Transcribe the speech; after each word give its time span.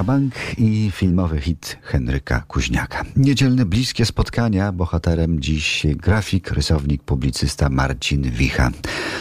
Łabank 0.00 0.34
i 0.58 0.90
filmowy 0.90 1.40
hit 1.40 1.78
Henryka 1.82 2.40
Kuźniaka. 2.48 3.04
Niedzielne 3.16 3.64
bliskie 3.64 4.06
spotkania. 4.06 4.72
Bohaterem 4.72 5.40
dziś 5.40 5.86
grafik, 5.96 6.50
rysownik, 6.50 7.02
publicysta 7.02 7.68
Marcin 7.68 8.30
Wicha. 8.30 8.70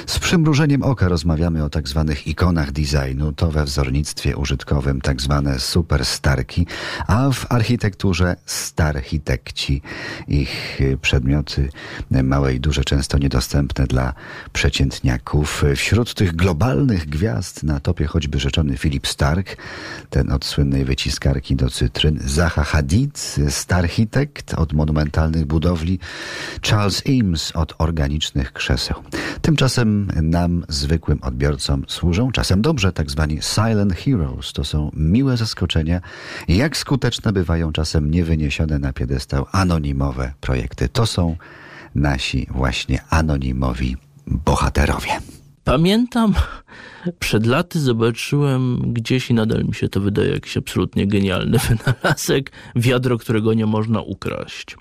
Z 0.06 0.20
przymrużeniem 0.20 0.84
oka 0.84 1.08
rozmawiamy 1.08 1.64
o 1.64 1.70
tak 1.70 1.88
zwanych 1.88 2.28
ikonach 2.28 2.72
designu. 2.72 3.32
To 3.32 3.52
we 3.52 3.66
wzornictwie 3.66 4.38
użytkowym 4.38 5.02
tak 5.02 5.22
zwane 5.22 5.60
superstarki, 5.60 6.68
a 7.08 7.32
w 7.32 7.52
architekturze 7.52 8.36
starchitekci. 8.46 9.82
Ich 10.28 10.80
przedmioty 11.02 11.70
małe 12.24 12.54
i 12.54 12.60
duże, 12.60 12.84
często 12.84 13.18
niedostępne 13.18 13.88
dla 13.88 14.14
przeciętniaków. 14.54 15.64
Wśród 15.76 16.14
tych 16.14 16.36
globalnych 16.36 17.10
gwiazd 17.10 17.64
na 17.64 17.80
topie 17.80 18.06
choćby 18.06 18.40
rzeczony 18.40 18.78
Philip 18.78 19.08
Stark, 19.08 19.58
ten 20.10 20.32
od 20.32 20.46
słynnej 20.70 20.86
wyciskarki 20.86 21.56
do 21.56 21.70
cytryn, 21.70 22.20
Zaha 22.26 22.64
Hadid, 22.64 23.36
starchitekt 23.50 24.54
od 24.54 24.74
monumentalnych 24.74 25.46
budowli, 25.46 26.00
Charles 26.62 27.04
Eames 27.08 27.52
od 27.56 27.74
organicznych 27.78 28.54
krzeseł. 28.54 29.04
Tymczasem 29.42 30.12
nam, 30.22 30.66
zwykłym 30.68 31.20
odbiorcom, 31.22 31.86
służą 31.88 32.32
czasem 32.32 32.62
dobrze 32.62 32.94
tak 32.94 33.12
zwani 33.12 33.42
silent 33.42 33.94
heroes. 33.94 34.54
To 34.54 34.64
są 34.64 34.92
miłe 34.94 35.38
zaskoczenia, 35.38 36.02
jak 36.48 36.78
skuteczne 36.78 37.34
bywają 37.34 37.72
czasem 37.72 38.12
niewyniesione 38.12 38.80
na 38.80 38.94
piedestał 38.94 39.46
anonimowe 39.52 40.34
projekty. 40.42 40.90
To 40.90 41.06
są 41.06 41.38
nasi 41.96 42.48
właśnie 42.52 43.00
anonimowi 43.10 43.98
bohaterowie. 44.28 45.12
Pamiętam, 45.64 46.34
przed 47.20 47.46
laty 47.46 47.80
zobaczyłem 47.80 48.94
gdzieś 48.94 49.30
i 49.30 49.34
nadal 49.34 49.66
mi 49.66 49.76
się 49.76 49.90
to 49.90 50.00
wydaje 50.00 50.30
jakiś 50.30 50.58
absolutnie 50.58 51.08
genialny 51.08 51.58
wynalazek, 51.70 52.52
wiadro, 52.76 53.18
którego 53.18 53.54
nie 53.54 53.66
można 53.66 54.02
ukraść. 54.02 54.78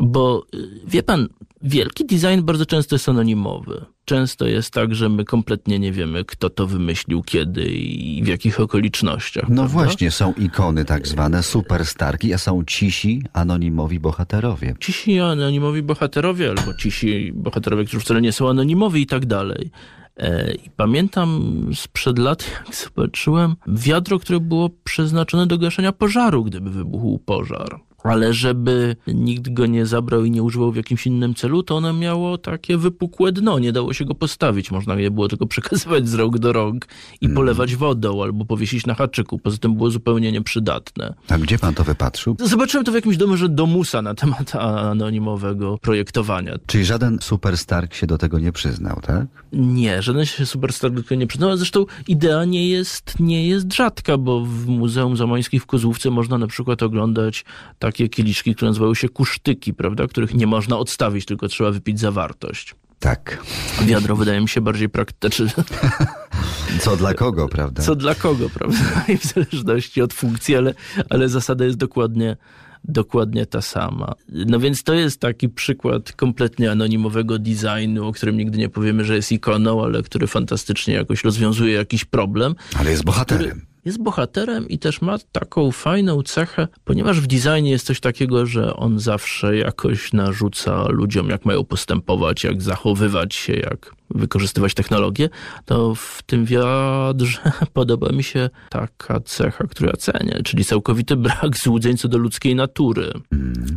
Bo 0.00 0.46
wie 0.86 1.02
pan, 1.02 1.28
wielki 1.62 2.06
design 2.06 2.42
bardzo 2.42 2.66
często 2.66 2.94
jest 2.94 3.08
anonimowy. 3.08 3.84
Często 4.04 4.46
jest 4.46 4.72
tak, 4.72 4.94
że 4.94 5.08
my 5.08 5.24
kompletnie 5.24 5.78
nie 5.78 5.92
wiemy, 5.92 6.24
kto 6.24 6.50
to 6.50 6.66
wymyślił, 6.66 7.22
kiedy 7.22 7.64
i 7.64 8.22
w 8.24 8.26
jakich 8.26 8.60
okolicznościach. 8.60 9.48
No 9.48 9.54
prawda? 9.54 9.72
właśnie, 9.72 10.10
są 10.10 10.32
ikony 10.32 10.84
tak 10.84 11.08
zwane, 11.08 11.42
superstarki, 11.42 12.34
a 12.34 12.38
są 12.38 12.64
cisi, 12.64 13.22
anonimowi 13.32 14.00
bohaterowie. 14.00 14.74
Cisi 14.80 15.20
anonimowi 15.20 15.82
bohaterowie, 15.82 16.48
albo 16.48 16.74
cisi 16.74 17.32
bohaterowie, 17.34 17.84
którzy 17.84 18.00
wcale 18.00 18.20
nie 18.20 18.32
są 18.32 18.48
anonimowi 18.48 19.02
i 19.02 19.06
tak 19.06 19.26
dalej. 19.26 19.70
E, 20.20 20.54
I 20.54 20.70
pamiętam 20.70 21.60
sprzed 21.74 22.18
lat, 22.18 22.50
jak 22.66 22.74
zobaczyłem 22.74 23.56
wiadro, 23.66 24.18
które 24.18 24.40
było 24.40 24.70
przeznaczone 24.84 25.46
do 25.46 25.58
gaszenia 25.58 25.92
pożaru, 25.92 26.44
gdyby 26.44 26.70
wybuchł 26.70 27.18
pożar. 27.18 27.80
Ale 28.02 28.32
żeby 28.32 28.96
nikt 29.06 29.52
go 29.52 29.66
nie 29.66 29.86
zabrał 29.86 30.24
i 30.24 30.30
nie 30.30 30.42
używał 30.42 30.72
w 30.72 30.76
jakimś 30.76 31.06
innym 31.06 31.34
celu, 31.34 31.62
to 31.62 31.76
ono 31.76 31.92
miało 31.92 32.38
takie 32.38 32.76
wypukłe 32.76 33.32
dno, 33.32 33.58
nie 33.58 33.72
dało 33.72 33.92
się 33.92 34.04
go 34.04 34.14
postawić. 34.14 34.70
Można 34.70 34.94
je 34.94 35.10
było 35.10 35.28
tylko 35.28 35.46
przekazywać 35.54 36.08
z 36.08 36.14
rąk 36.14 36.38
do 36.38 36.52
rąk 36.52 36.86
i 37.20 37.28
polewać 37.28 37.76
wodą 37.76 38.22
albo 38.22 38.44
powiesić 38.44 38.86
na 38.86 38.94
haczyku. 38.94 39.38
Poza 39.38 39.58
tym 39.58 39.74
było 39.74 39.90
zupełnie 39.90 40.32
nieprzydatne. 40.32 41.14
A 41.28 41.38
gdzie 41.38 41.58
pan 41.58 41.74
to 41.74 41.84
wypatrzył? 41.84 42.36
Zobaczyłem 42.38 42.84
to 42.84 42.92
w 42.92 42.94
jakimś 42.94 43.16
domu, 43.16 43.36
że 43.36 43.48
domusa 43.48 44.02
na 44.02 44.14
temat 44.14 44.54
anonimowego 44.54 45.78
projektowania. 45.78 46.54
Czyli 46.66 46.84
żaden 46.84 47.18
superstark 47.22 47.94
się 47.94 48.06
do 48.06 48.18
tego 48.18 48.38
nie 48.38 48.52
przyznał, 48.52 49.00
tak? 49.02 49.26
Nie, 49.52 50.02
żaden 50.02 50.26
się 50.26 50.46
superstar 50.46 50.90
do 50.90 51.02
tego 51.02 51.14
nie 51.14 51.26
przyznał, 51.26 51.50
a 51.50 51.56
zresztą 51.56 51.86
idea 52.08 52.44
nie 52.44 52.68
jest, 52.68 53.20
nie 53.20 53.48
jest 53.48 53.72
rzadka, 53.72 54.18
bo 54.18 54.40
w 54.44 54.66
Muzeum 54.66 55.16
Zamońskich 55.16 55.62
w 55.62 55.66
Kozłówce 55.66 56.10
można 56.10 56.38
na 56.38 56.46
przykład 56.46 56.82
oglądać 56.82 57.44
takie 57.90 58.08
kieliszki, 58.08 58.54
które 58.54 58.70
nazywają 58.70 58.94
się 58.94 59.08
kusztyki, 59.08 59.74
prawda, 59.74 60.06
których 60.06 60.34
nie 60.34 60.46
można 60.46 60.78
odstawić, 60.78 61.24
tylko 61.24 61.48
trzeba 61.48 61.70
wypić 61.70 62.00
zawartość. 62.00 62.74
Tak. 62.98 63.42
Wiadro 63.82 64.16
wydaje 64.16 64.40
mi 64.40 64.48
się 64.48 64.60
bardziej 64.60 64.88
praktyczne. 64.88 65.50
Co 66.82 66.96
dla 66.96 67.14
kogo, 67.14 67.48
prawda? 67.48 67.82
Co 67.82 67.94
dla 67.94 68.14
kogo, 68.14 68.50
prawda? 68.50 68.78
I 69.08 69.18
w 69.18 69.24
zależności 69.24 70.02
od 70.02 70.12
funkcji, 70.12 70.56
ale, 70.56 70.74
ale 71.10 71.28
zasada 71.28 71.64
jest 71.64 71.76
dokładnie, 71.76 72.36
dokładnie 72.84 73.46
ta 73.46 73.62
sama. 73.62 74.14
No 74.28 74.60
więc 74.60 74.82
to 74.82 74.94
jest 74.94 75.20
taki 75.20 75.48
przykład 75.48 76.12
kompletnie 76.12 76.70
anonimowego 76.70 77.38
designu, 77.38 78.08
o 78.08 78.12
którym 78.12 78.36
nigdy 78.36 78.58
nie 78.58 78.68
powiemy, 78.68 79.04
że 79.04 79.16
jest 79.16 79.32
ikoną, 79.32 79.84
ale 79.84 80.02
który 80.02 80.26
fantastycznie 80.26 80.94
jakoś 80.94 81.24
rozwiązuje 81.24 81.74
jakiś 81.74 82.04
problem. 82.04 82.54
Ale 82.78 82.90
jest 82.90 83.04
bohaterem. 83.04 83.50
Który 83.50 83.69
jest 83.84 84.02
bohaterem 84.02 84.68
i 84.68 84.78
też 84.78 85.00
ma 85.00 85.18
taką 85.32 85.70
fajną 85.70 86.22
cechę, 86.22 86.68
ponieważ 86.84 87.20
w 87.20 87.26
designie 87.26 87.70
jest 87.70 87.86
coś 87.86 88.00
takiego, 88.00 88.46
że 88.46 88.76
on 88.76 88.98
zawsze 88.98 89.56
jakoś 89.56 90.12
narzuca 90.12 90.88
ludziom, 90.88 91.28
jak 91.28 91.44
mają 91.44 91.64
postępować, 91.64 92.44
jak 92.44 92.62
zachowywać 92.62 93.34
się, 93.34 93.52
jak 93.52 93.99
wykorzystywać 94.14 94.74
technologię, 94.74 95.28
to 95.64 95.94
w 95.94 96.22
tym 96.26 96.44
wiadrze 96.44 97.38
podoba 97.72 98.12
mi 98.12 98.22
się 98.22 98.50
taka 98.70 99.20
cecha, 99.20 99.66
którą 99.66 99.90
ja 99.90 99.96
cenię, 99.96 100.40
czyli 100.44 100.64
całkowity 100.64 101.16
brak 101.16 101.56
złudzeń 101.56 101.96
co 101.96 102.08
do 102.08 102.18
ludzkiej 102.18 102.54
natury. 102.54 103.12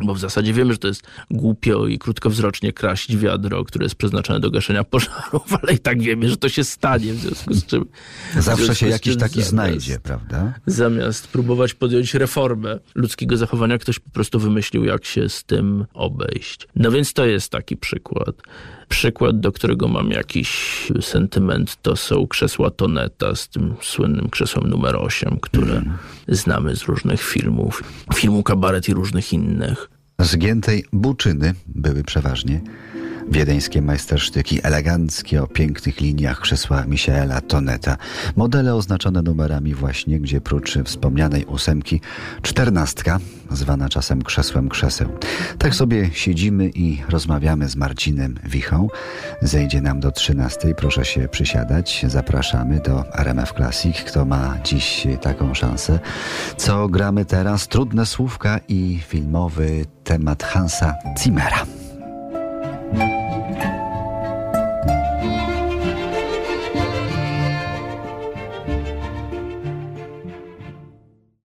Bo 0.05 0.13
w 0.13 0.19
zasadzie 0.19 0.53
wiemy, 0.53 0.73
że 0.73 0.79
to 0.79 0.87
jest 0.87 1.07
głupio 1.31 1.87
i 1.87 1.99
krótkowzrocznie 1.99 2.73
kraść 2.73 3.17
wiadro, 3.17 3.63
które 3.63 3.85
jest 3.85 3.95
przeznaczone 3.95 4.39
do 4.39 4.51
gaszenia 4.51 4.83
pożarów, 4.93 5.53
ale 5.61 5.73
i 5.73 5.79
tak 5.79 6.01
wiemy, 6.01 6.29
że 6.29 6.37
to 6.37 6.49
się 6.49 6.63
stanie, 6.63 7.13
w 7.13 7.17
związku 7.17 7.53
z 7.53 7.65
czym... 7.65 7.85
Zawsze 8.39 8.65
związku 8.65 8.75
się 8.75 8.87
jakiś 8.87 9.17
taki 9.17 9.39
zamiast- 9.39 9.49
znajdzie, 9.49 9.99
prawda? 9.99 10.53
Zamiast 10.65 11.27
próbować 11.27 11.73
podjąć 11.73 12.13
reformę 12.13 12.79
ludzkiego 12.95 13.37
zachowania, 13.37 13.77
ktoś 13.77 13.99
po 13.99 14.09
prostu 14.09 14.39
wymyślił, 14.39 14.85
jak 14.85 15.05
się 15.05 15.29
z 15.29 15.43
tym 15.43 15.85
obejść. 15.93 16.67
No 16.75 16.91
więc 16.91 17.13
to 17.13 17.25
jest 17.25 17.51
taki 17.51 17.77
przykład. 17.77 18.35
Przykład, 18.89 19.39
do 19.39 19.51
którego 19.51 19.87
mam 19.87 20.11
jakiś 20.23 20.91
sentyment, 21.01 21.81
to 21.81 21.95
są 21.95 22.27
krzesła 22.27 22.71
Toneta 22.71 23.35
z 23.35 23.49
tym 23.49 23.75
słynnym 23.81 24.29
krzesłem 24.29 24.69
numer 24.69 24.95
8, 24.95 25.37
które 25.41 25.81
znamy 26.27 26.75
z 26.75 26.83
różnych 26.83 27.21
filmów. 27.21 27.83
Filmu 28.15 28.43
Kabaret 28.43 28.89
i 28.89 28.93
różnych 28.93 29.33
innych. 29.33 29.89
Zgiętej 30.19 30.85
buczyny 30.93 31.53
były 31.67 32.03
przeważnie. 32.03 32.61
Wiedeńskie 33.31 33.81
majstersztyki, 33.81 34.59
eleganckie, 34.63 35.43
o 35.43 35.47
pięknych 35.47 36.01
liniach 36.01 36.39
krzesła 36.39 36.85
Michaela 36.85 37.41
Toneta. 37.41 37.97
Modele 38.35 38.75
oznaczone 38.75 39.21
numerami 39.21 39.73
właśnie, 39.73 40.19
gdzie 40.19 40.41
prócz 40.41 40.77
wspomnianej 40.85 41.45
ósemki 41.45 42.01
czternastka, 42.41 43.19
zwana 43.51 43.89
czasem 43.89 44.21
krzesłem 44.21 44.69
krzeseł. 44.69 45.09
Tak 45.57 45.75
sobie 45.75 46.09
siedzimy 46.13 46.69
i 46.69 47.03
rozmawiamy 47.09 47.69
z 47.69 47.75
Marcinem 47.75 48.35
Wichą. 48.43 48.87
Zejdzie 49.41 49.81
nam 49.81 49.99
do 49.99 50.11
trzynastej, 50.11 50.75
proszę 50.75 51.05
się 51.05 51.27
przysiadać. 51.27 52.05
Zapraszamy 52.07 52.79
do 52.79 53.13
RMF 53.13 53.53
Classic. 53.53 53.97
Kto 53.97 54.25
ma 54.25 54.57
dziś 54.63 55.07
taką 55.21 55.53
szansę? 55.53 55.99
Co 56.57 56.89
gramy 56.89 57.25
teraz? 57.25 57.67
Trudne 57.67 58.05
słówka 58.05 58.59
i 58.67 58.99
filmowy 59.07 59.85
temat 60.03 60.43
Hansa 60.43 60.95
Zimmera. 61.19 61.82
Thank 62.95 63.13
you. 63.13 63.22